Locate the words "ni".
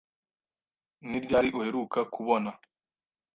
1.09-1.19